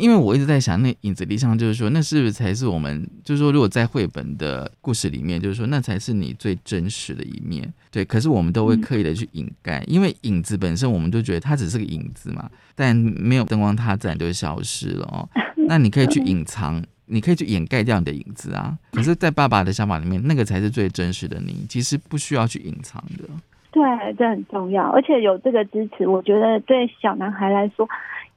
[0.00, 7.70] 因为我一直在想，那影子力上就是说，那是不是才是我们，就是说，如果在绘本的故事里面，就是说，那才是你最真实的一面。
[7.90, 15.28] 对，可是我们都会刻意的去掩盖，因为影子本身，我们就觉得它只是个影子嘛，但没有灯光，它自然就会消失了哦。
[15.68, 18.76] 那你可以去隐藏，你可以去掩盖掉你的影子啊。
[18.92, 23.24] 可是，在爸爸的想法里面，那个才是最真实的你，其实不需要去隐藏的。
[23.72, 23.82] 对，
[24.18, 27.88] 这很重要，而且有这个支持，我觉得对小男孩来说，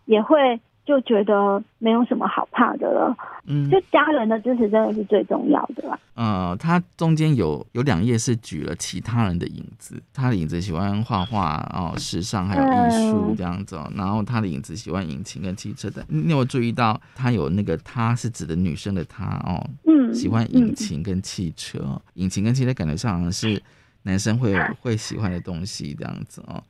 [0.05, 3.15] 也会就觉得没有什么好怕的了。
[3.45, 5.99] 嗯，就家人的支持真的是最重要的啦。
[6.15, 16.05] 呃，他中间有有两页是举了其他人的影子，他的影子喜欢画画哦，时尚还有艺术嗯这样子哦，然后他的影子喜欢引擎跟汽车的。
[16.07, 23.61] 你有注意到他有那个他是指的女生的他哦，嗯，喜欢引擎跟汽车，哦引擎跟汽车感觉上好像是
[24.03, 26.63] 男生会会喜欢的东西这样子哦。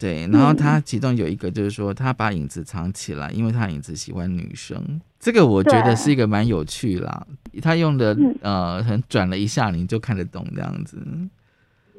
[0.00, 4.98] 对，然后他其中有一个就是说，他把影子藏起来，因为他影子喜欢女生。
[5.18, 7.26] 这个我觉得是一个蛮有趣啦。
[7.60, 10.96] 他用的嗯呃，很转了一下，你就看得懂这样子。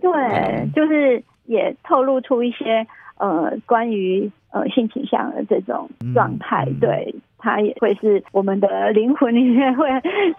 [0.02, 2.88] 对，就是也透露出一些
[3.18, 9.88] 呃关于呃性倾向的这种状态，对，它也会是我们的灵魂里面会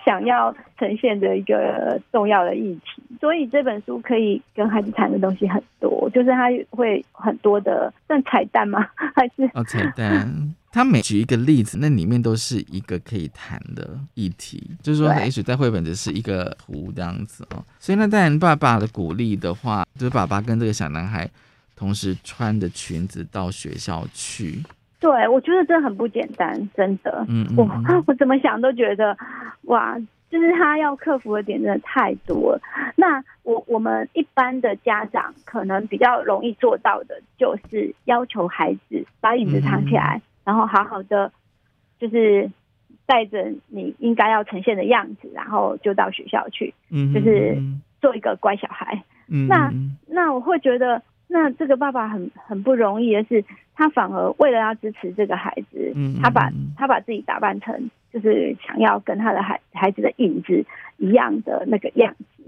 [0.05, 3.03] 想要呈现的一个重要的议题。
[3.21, 8.87] 所以这本书可以跟孩子谈的东西很多，就是它会很多的算彩蛋吗？
[9.15, 10.55] 还是哦，彩蛋。
[10.73, 17.63] 他每举一个例子，那里面都是一个可以谈的议题，就是说，也许在绘本只是一个图这样子哦。
[17.79, 21.29] 所以那，当然爸爸的鼓励的话，就是爸爸跟这个小男孩
[21.77, 24.63] 同时穿着裙子到学校去。
[25.03, 27.27] 对我觉得这很不简单，真的。
[27.29, 29.17] 嗯嗯 我嗯我怎么想都觉得，
[29.63, 29.99] 哇，
[30.31, 32.61] 就是他要克服的点真的太多了。
[32.97, 41.33] 那我我们一般的家长可能比较容易做到的，就是要求孩子把影子藏起来，然后好好的
[41.99, 42.49] 就是
[43.05, 49.03] 带着你应该要呈现的样子，然后就到学校去嗯，就是嗯做一个乖小孩。
[49.29, 53.43] 嗯那嗯那我会觉得，那这个爸爸很很不容易的是，
[53.75, 60.65] 他反而为了要支持这个孩子，嗯他把嗯他把自己打扮成就是想要跟他的孩孩子的影子
[60.99, 62.45] 一样的那个样子，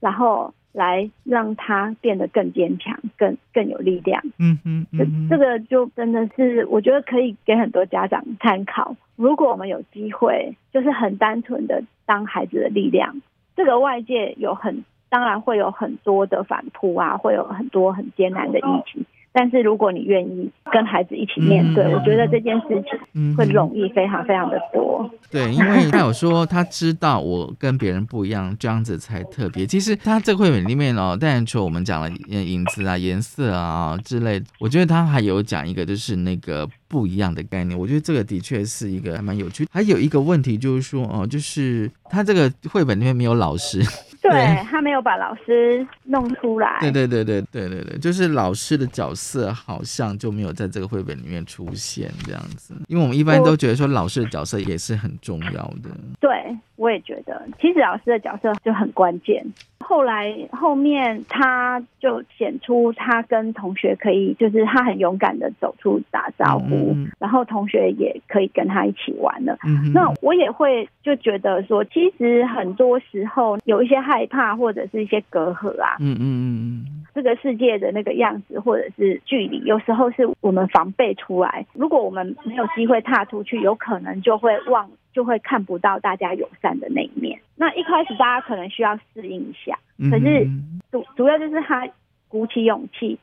[0.00, 4.20] 然后来让他变得更坚强、更更有力量。
[4.40, 8.96] 嗯嗯嗯，这个就真的是，我觉得可以给很多家长参考。
[9.14, 13.22] 如果我们有机会，就是很单纯的当孩子的力量，
[13.54, 19.06] 这个外界有很当然会有很多的反扑啊，会有很多很艰难的议题。
[19.36, 25.08] 但是如果你愿意跟孩子一起面对，嗯我觉得这件事情嗯会容易非常非常的多。
[25.30, 29.64] 对，因为他有说他知道我跟别人不一样，这样子才特别。
[29.66, 37.76] 其实他这绘本里面哦，当然除了我们讲了呃影子啊、颜色啊之类，我觉得他还有讲一个就是那个不一样的概念。
[37.76, 39.66] 我觉得这个的确是一个还蛮有趣。
[39.70, 43.82] 还有一个问题就是说哦，就是他这个绘本里面没有老师，
[44.24, 52.74] 对对他没有把老师弄出来，对对对对对对对，就是老师的角色好像就没有在这个绘本里面出现这样子。
[52.88, 55.90] 因为我们一般都觉得说老师的角色也是很重要的。
[56.20, 56.30] 对，
[56.76, 59.44] 我也觉得，其实老师的角色就很关键。
[59.78, 69.58] 后来后面他就显出他跟同学可以，就是他很勇敢的走出打招呼，然后同学也可以跟他一起玩了。
[69.66, 76.84] 嗯那我也会就觉得说，其实很多时候有一些害怕或者是一些隔阂啊，嗯嗯嗯嗯。
[77.14, 81.66] 这个世界的那个样子或者是距离，有时候是我们防备出来。
[81.74, 87.40] 如果我们没有机会踏出去，有可能就会忘，就会看不到大家友善的那一面。
[87.56, 91.88] 那一开始大家可能需要适应一下，嗯可是嗯主主要就是他
[92.28, 93.18] 鼓起勇气，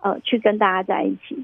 [0.00, 1.36] 呃，去跟大家在一起。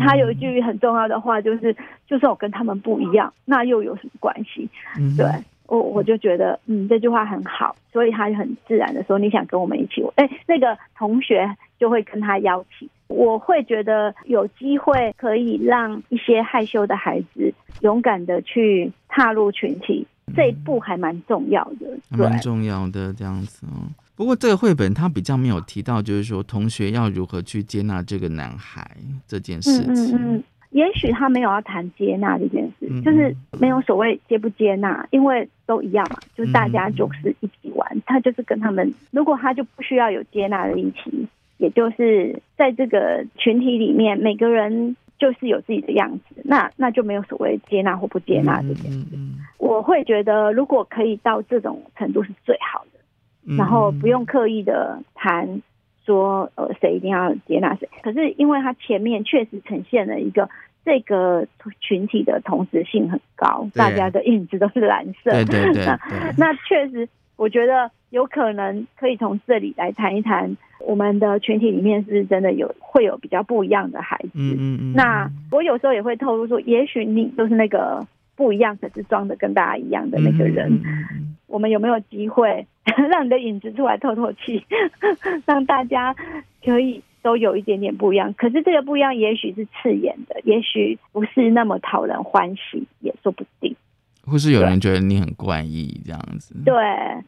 [0.00, 1.74] 他有一句很重要的话，就是
[2.06, 4.68] 就算我跟他们不一样，那又有什么关系？
[4.98, 5.26] 嗯对
[5.68, 12.86] 我我就觉得，嗯，这句话很好，所以他就很自然的说，你想跟我们一起玩，哎，那个同学就会跟他邀请。
[13.08, 21.86] 我会觉得有机会可以让一些害羞的孩子勇敢的去踏入群体，这一步还蛮重要的。
[22.08, 23.86] 蛮重要的这样子哦。
[24.16, 28.90] 不过这个绘本它比较没有提到，就是说同学要如何去接纳这个男孩
[29.26, 30.16] 这件事嗯情。
[30.16, 41.26] 嗯嗯，也许他没有要谈接纳这件事，嗯就是没有所谓接不接纳，因为都一样嘛，就是大家就是一起玩，他就是跟他们，如果他就不需要有接纳的一起，
[41.58, 49.06] 也就是在这个群体里面，每个人就是有自己的样子，那那就没有所谓接纳或不接纳这件事。
[49.14, 52.98] 嗯嗯我会觉得，如果可以到这种程度是最好的。
[53.46, 55.62] 嗯然后不用刻意的谈
[56.04, 60.48] 说呃谁一定要接纳谁，可是因为它前面确实呈现了一个
[60.84, 61.46] 这个
[61.80, 74.30] 群体的同质性很高，大家的影子都是蓝色，对对对那对，那确实我觉得有可能可以从这里来谈一谈我们的群体里面是不是真的有会有比较不一样的孩子。
[74.34, 74.92] 嗯嗯嗯。
[74.94, 80.68] 那我有时候也会透露说，也许你就是那个不一样，可是装的跟大家一样的那个人。
[80.70, 82.66] 嗯嗯嗯我们有没有机会
[83.10, 84.64] 让你的影子出来透透气，
[85.44, 86.16] 让大家
[86.64, 88.32] 可以都有一点点不一样？
[88.32, 93.76] 可是这个不一样，也许是刺眼的，也许不是那么讨人欢喜，也说不定。
[94.24, 96.54] 或是有人觉得你很怪异这样子。
[96.64, 96.74] 对，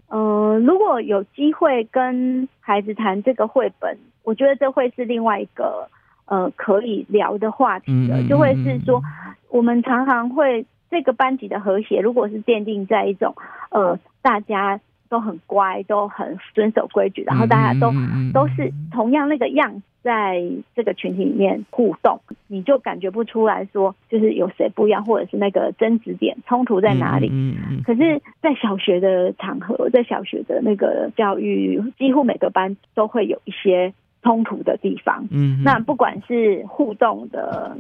[0.09, 5.89] 嗯、如果有机会跟孩子谈这个绘本，我觉得这会是另外一个
[6.27, 9.03] 呃可以聊的话题的，就会嗯是说，
[9.51, 13.35] 我们常常会这个班级的和谐，如果是奠定在一种
[13.71, 17.93] 呃大家都很乖，都很遵守规矩，然后大家都、
[18.33, 20.45] 都是同样那个样，在
[20.77, 27.29] 这个群体里面互动，你就感觉不出来说就是有谁不一样，或者是那个争执点冲突在哪里。
[27.33, 35.27] 嗯嗯嗯可是，在小学的场合，在小学的那个教育，几乎每个班都会有一些冲突的地方。
[35.31, 37.75] 嗯，那不管是互动的，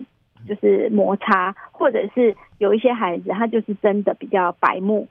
[0.49, 5.07] 就是摩擦，或者是有一些孩子他就是真的比较白目，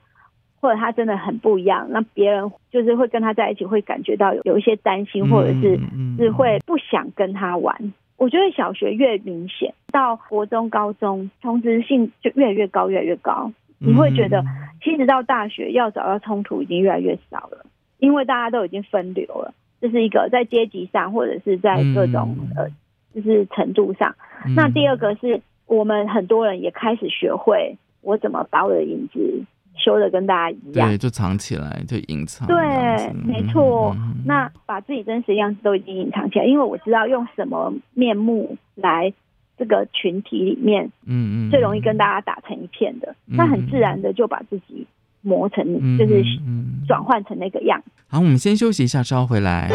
[0.64, 7.92] 或者他真的很不一样，那别人就是会跟他在一起，会感觉到有有一些担心，或者是嗯是会不想跟他玩。
[8.16, 13.52] 我觉得小学越明显，到国中、高中，同质性就越来越高，越来越高。
[13.78, 14.42] 你会觉得，
[14.82, 17.66] 其实到大学要找到冲突已经越来越少了，
[17.98, 19.52] 因为大家都已经分流了。
[19.82, 22.70] 这是一个在阶级上，或者是在各种、嗯呃，
[23.14, 24.14] 就是程度上。
[24.56, 29.44] 那第二个是我们很多人也开始学会我怎么把我的影子
[29.76, 30.98] 修的跟大家一样对，。
[30.98, 32.46] 就藏起来，就隐藏。
[32.48, 32.56] 对
[33.24, 33.94] 没错。
[34.24, 39.12] 那把自己真实的样子都已经隐藏起来，因为我知道用什么面目来
[39.58, 44.86] 这个群体里面嗯嗯最容易跟大家打成一片的，嗯那很自然的就把自己
[45.22, 46.24] 磨成，嗯就是
[46.86, 47.82] 转换成那个样。
[48.08, 49.68] 好，我们先休息一下，稍后回来。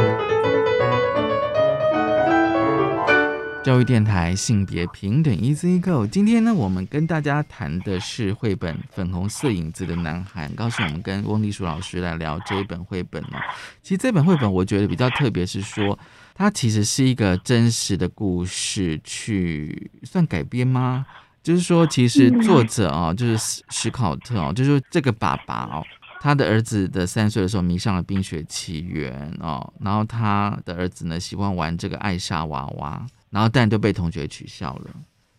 [3.62, 6.08] 教育电台性别平等 Easy Go。
[6.08, 10.46] 今天呢，我们跟大家谈的是绘本《粉红色影子的男孩》。
[10.48, 13.38] 很高兴我们跟翁丽淑老师来聊这一本绘本哦。
[13.84, 16.00] 其实这本绘本我觉得比较特别，是说
[16.34, 21.06] 它其实是一个真实的故事，去算改编吗？
[21.44, 25.86] 就是说，其实作者哦，就是史史考特哦，就是说这个爸爸哦，
[26.22, 33.06] 他的儿子的三岁的时候迷上了《冰雪奇缘》哦，然后他的儿子呢喜欢玩这个艾莎娃娃。
[33.30, 34.92] 然后但都被同学取笑了。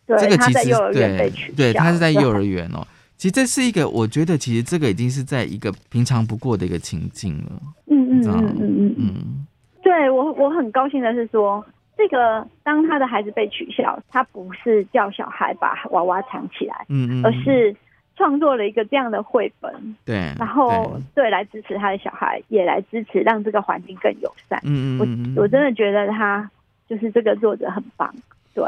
[0.05, 2.85] 对，这个其实对取对，消他是在幼对儿园哦。
[3.17, 7.51] 其实这是一个，我觉得其实这个已经是在一个平常不过的一个情境了。
[7.85, 9.47] 嗯嗯嗯嗯嗯嗯，嗯
[9.83, 11.63] 对我我很高兴的是说，
[11.95, 17.75] 这个当他的孩子被取笑，他不是叫小孩把娃娃藏起来，嗯嗯，而是
[18.17, 24.59] 创作了一个这样的绘本，对，然后对来支持他的小孩，也来支持让这个环境更友善。
[24.63, 26.49] 嗯嗯我嗯嗯，我真的觉得他
[26.91, 28.13] 就是这个作者很棒，
[28.53, 28.61] 对，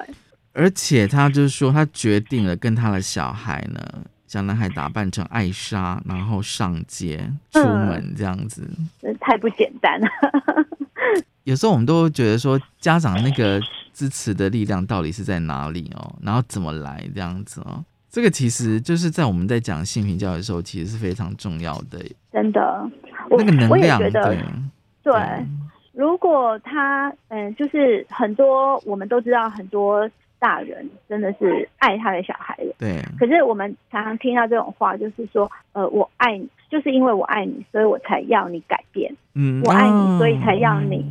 [0.54, 3.82] 而且他就是说，他决定了跟他的小孩呢，
[4.28, 7.18] 小男孩打扮成艾莎，然后上街
[7.52, 8.66] 出嗯门这样子。
[9.02, 10.08] 真的太不简单了。
[11.44, 13.60] 有时候我们都会觉得说，家长那个
[13.92, 16.16] 支持的力量到底是在哪里哦？
[16.22, 17.84] 然后怎么来这样子哦？
[18.10, 22.00] 这个其实就是在我们在讲性平教育的时候，其实是非常重要的
[22.32, 22.90] 真的，
[23.30, 24.00] 我那个能量。
[24.00, 24.40] 觉得对，
[25.04, 25.14] 对。
[25.94, 32.74] 如果他嗯，就是很多我们都知道，很多大人真的是爱他的小孩的。
[32.80, 41.06] 对，可是我们常常听到这种话，就是说，呃，我爱你，就是因为我爱你，所以我才要你改变，嗯我爱你哦所以才要你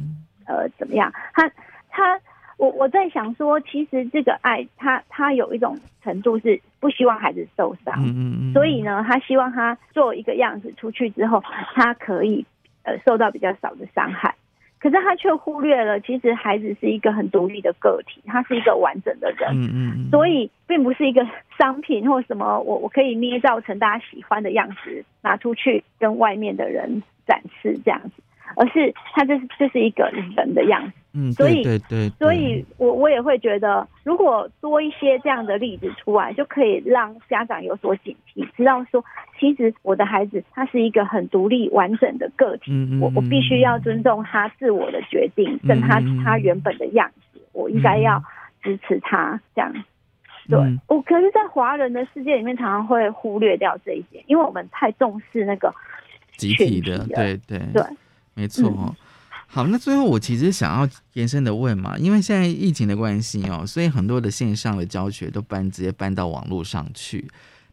[0.46, 1.12] 呃，怎么样？
[1.32, 1.48] 他
[1.88, 2.20] 他，
[2.56, 11.40] 我我在想说，其实这个爱，他他有一种程度是不希望孩子受伤，嗯嗯嗯，所以呢，他希望他做一个样子出去之后，
[11.74, 12.44] 他可以
[12.82, 14.34] 呃受到比较少的伤害。
[14.82, 21.24] 可是他却忽略了，其实孩子是一个很独立的个体，他是一个完整的人，嗯嗯嗯，所以并不是一个
[21.56, 28.22] 商品或什么我我可以捏造成大家喜欢的样子拿出去跟外面的人展示这样子，
[28.56, 30.92] 而是他这是这是一个人的样子。
[31.14, 39.04] 嗯，所以对对对，所以我我也会觉得，如果多一些这样的例子出来，就可以让家长有所警惕，知道说，
[39.42, 48.22] 其实我的孩子他是一个很独立完整的个体，嗯嗯我我必须要尊重他自我的决定，跟他他原本的样子，我应该要
[48.62, 49.74] 支持他这样。
[50.48, 55.74] 对嗯我，可是，在华人的世界里面，常常会忽略掉这一点，因为我们太重视那个
[56.36, 57.82] 集体的，对对对，
[58.34, 58.94] 没错。
[59.46, 67.28] 好，那最后我其实想要延伸的问嘛，因为现在疫情的关系哦，所以很多的线上的教学都搬直接搬到网络上去。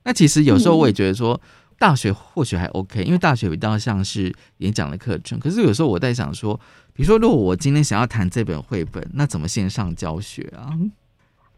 [0.09, 1.39] 那其实有时候我也觉得说，
[1.77, 5.37] 大学或许还 OK，因为大学比较像是演讲的课程。
[5.39, 6.59] 可是有时候我在想说，
[6.95, 10.73] 比如说如果我今天想要谈这本绘本，那怎么线上教学啊？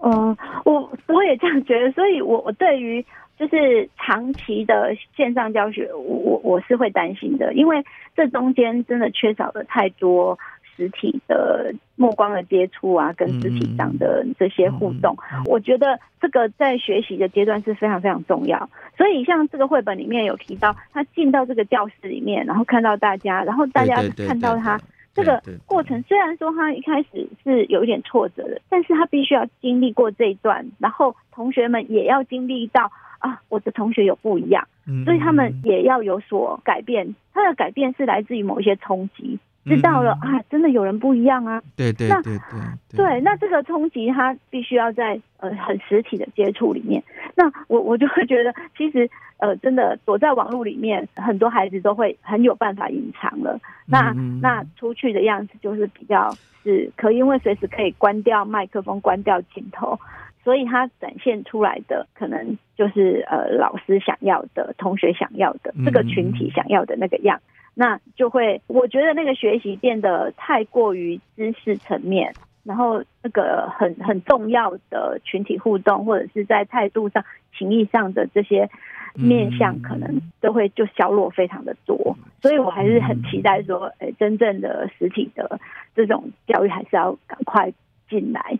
[0.03, 0.35] 嗯，
[0.65, 3.01] 我我也这样觉得，所以我我对于
[3.39, 7.81] 就是长期的线上教学，我我我是会担心的，因为
[8.17, 10.37] 这中间真的缺少了太多
[10.81, 15.15] 实体的目光的接触啊，跟肢体上的这些互动。
[15.45, 18.67] 我觉得这个在学习的阶段是非常非常重要。
[18.97, 24.77] 所以像这个绘本里面有提到，他进到这个教室里面，然后看到大家，然后大家看到他。
[24.77, 37.13] 对这个过程虽然说他一开始是有一点挫折的，但是他必须要经历过这一段，然后同学们也要经历到啊，我的同学有不一样，嗯所以他们也要有所改变。
[37.33, 41.61] 他的改变是来自于某一些冲击，知道了嗯啊，真的有人不一样啊。
[41.75, 47.03] 对对那对对对，那这个冲击他必须要在呃很实体的接触里面。
[47.35, 53.59] 那我我就会觉得，其实呃真的躲在网络里面，很多孩子都会很有办法隐藏了。
[53.85, 56.29] 那嗯那出去的样子就是比较
[56.63, 59.99] 是可以，因为随时可以关掉麦克风、关掉镜头，
[60.43, 67.39] 所以他展现出来的可能就是呃老师想要的、同学想要的、这个群体想要的那个样。
[67.73, 77.23] 那就会，我觉得那个学习变得太过于知识层面，然后那个很很重要的群体互动，或者是在态度上、
[77.57, 78.69] 情谊上的这些
[79.15, 82.17] 面向，可能都会就削弱非常的多。
[82.41, 85.59] 所以我还是很期待说，诶，真正的实体的
[85.95, 87.71] 这种教育还是要赶快
[88.09, 88.59] 进来。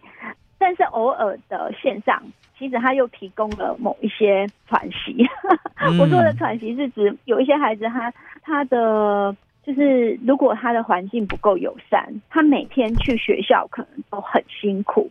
[0.62, 2.22] 但是偶尔的线上，
[2.56, 5.28] 其实他又提供了某一些喘息。
[6.00, 9.36] 我说的喘息是指有一些孩子他他的
[9.66, 15.10] 就是如果他的环境不够友善，他每天去学校可能都很辛苦。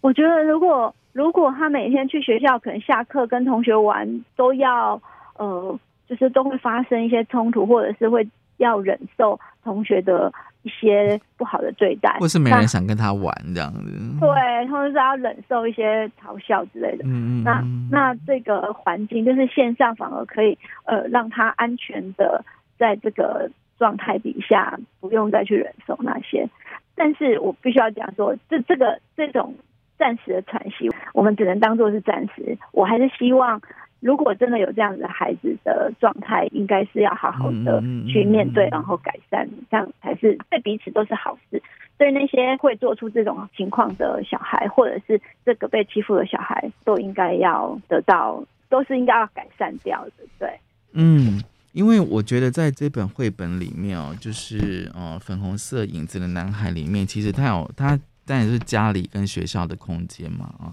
[0.00, 5.02] 我觉得如果如果他每天去学校，可能下课跟同学玩都要
[5.36, 5.76] 呃，
[6.08, 8.24] 就是都会发生一些冲突，或者是会
[8.58, 13.80] 要忍受同学的一些不好的对待，或是没人想跟他玩这样子。
[14.20, 17.04] 对，他们是要忍受一些嘲笑之类的。
[17.04, 22.44] 嗯嗯，那嗯那这个环境就是线上反而可以呃让他安全的
[22.78, 26.48] 在这个状态底下不用再去忍受那些。
[26.94, 29.54] 但是我必须要讲说，这这个这种
[29.96, 32.58] 暂时的喘息，我们只能当做是暂时。
[32.72, 33.60] 我还是希望，
[34.00, 41.62] 如果真的有这样子的孩子的状态，应该是要好好的去面对，嗯然后改善，这样才是对彼此都是好事。
[41.96, 50.12] 对那些会做出这种情况的小孩，或者是这个被欺负的小孩，都应该要得到，都是应该要改善掉的。
[50.38, 50.60] 对，
[50.92, 51.42] 嗯，
[51.72, 60.70] 因为我觉得在这本绘本里面哦，就是呃粉红色影子的男孩里面，其实他有他当然是家里跟学校的空间嘛啊。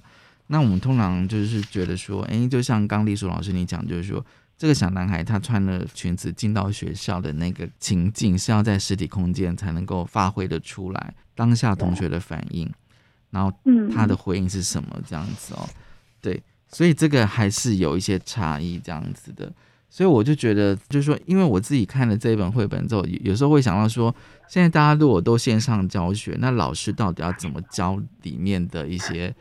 [0.48, 4.24] 那我们通常就是觉得说，哎，就像刚丽淑老师你讲，就是说
[4.58, 12.72] 这个小男孩他穿了裙子进到学校的那个情境是要在实体空间才能够发挥的出来，当下同学的反应，
[13.32, 15.68] 然后嗯，他的回应是什么这样子哦，
[16.22, 19.52] 对，所以这个还是有一些差异这样子的，
[19.90, 24.14] 所以我就觉得，就是说，因为我自己看了这一本绘本之后，有有时候会想到说，
[24.48, 29.36] 现在大家如果都线上教学，那老师到底要怎么教里面的一些？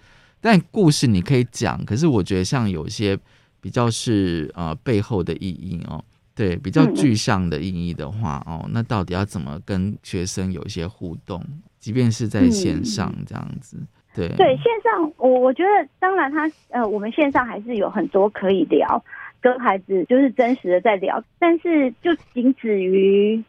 [0.44, 3.18] 但故事你可以讲，可是我觉得像有些
[3.62, 6.04] 比较是呃背后的意义哦。
[6.34, 11.42] 对，比较具象的意义的话，哦，那到底要怎么跟学生有一些互动？
[11.78, 13.78] 即便是在线上这样子，
[14.14, 19.02] 对对，线上我我觉得，当然他呃，我们线上还是有很多可以聊，
[19.40, 23.42] 跟孩子就是真实的在聊，但是就仅止于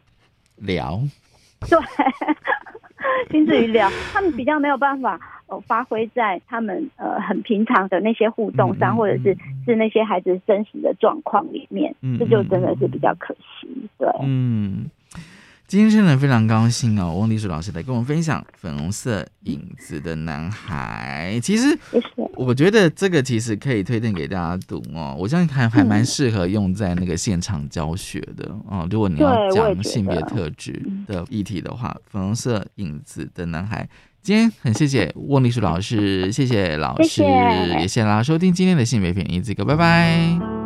[0.56, 1.02] 聊，
[1.68, 1.78] 对，
[3.30, 13.88] 亲子语聊，他们比较没有办法呃发挥在他们呃很平常的那些互动上，嗯嗯或者是嗯是那些孩子真实的状况里面，嗯这就真的是比较可惜。
[13.98, 14.90] 对，嗯，
[15.66, 21.34] 今天真的非常高兴哦，翁丽淑老师来跟我们分享《粉红色影子的男孩》。
[21.40, 21.76] 其实。
[22.36, 28.86] 我觉得这个其实可以推荐给大家读哦，我相信还还蛮适合用在那个现场教学的哦。
[28.90, 33.82] 如果你要讲性别特质的议题的话，《粉红色影子的男孩》。
[34.22, 37.28] 今天很谢谢翁丽淑老师，谢谢老师，谢谢
[37.80, 40.65] 也谢谢大家收听今天的性别便宜这个，拜拜。